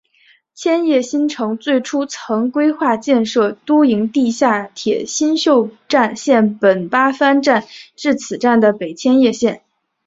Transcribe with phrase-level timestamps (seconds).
[0.55, 5.69] 千叶新城最初曾规划建设都营地下铁新宿
[6.15, 9.61] 线本八幡站至此站的北千叶线。